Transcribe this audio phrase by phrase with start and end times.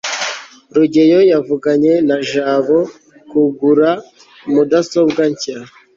[0.75, 2.79] rugeyo yavuganye na jabo
[3.29, 3.89] kugura
[4.51, 5.57] mudasobwa nshya